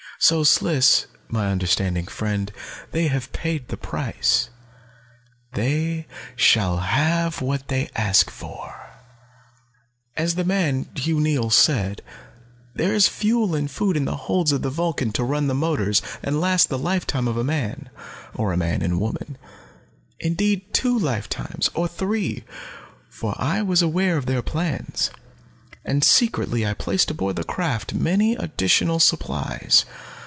"So, 0.23 0.43
Sliss, 0.43 1.07
my 1.29 1.47
understanding 1.47 2.05
friend, 2.05 2.51
they 2.91 3.07
have 3.07 3.31
paid 3.33 3.67
the 3.69 3.77
price, 3.77 4.51
they 5.53 6.05
shall 6.35 6.77
have 6.77 7.41
what 7.41 7.69
they 7.69 7.89
ask 7.95 8.29
for. 8.29 8.75
"As 10.15 10.35
the 10.35 10.43
man, 10.43 10.87
Hugh 10.95 11.19
Neils, 11.19 11.55
said, 11.55 12.03
there 12.75 12.93
is 12.93 13.07
fuel 13.07 13.55
and 13.55 13.71
food 13.71 13.97
in 13.97 14.05
the 14.05 14.15
holds 14.15 14.51
of 14.51 14.61
the 14.61 14.69
Vulcan 14.69 15.11
to 15.13 15.23
run 15.23 15.47
the 15.47 15.55
motors 15.55 16.03
and 16.21 16.39
last 16.39 16.69
the 16.69 16.77
lifetime 16.77 17.27
of 17.27 17.35
a 17.37 17.43
man 17.43 17.89
or 18.35 18.53
a 18.53 18.57
man 18.57 18.83
and 18.83 18.93
a 18.93 18.97
woman. 18.99 19.39
Indeed, 20.19 20.71
two 20.71 20.99
lifetimes, 20.99 21.71
or 21.73 21.87
three, 21.87 22.43
for 23.09 23.33
I 23.39 23.63
was 23.63 23.81
aware 23.81 24.17
of 24.17 24.27
their 24.27 24.43
plans, 24.43 25.09
and 25.83 26.03
secretly 26.03 26.63
I 26.63 26.75
placed 26.75 27.09
aboard 27.09 27.37
the 27.37 27.43
craft 27.43 27.95
many 27.95 28.35
additional 28.35 28.99
supplies. 28.99 29.83